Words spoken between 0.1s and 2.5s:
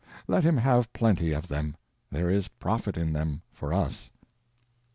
Let him have plenty of them; there is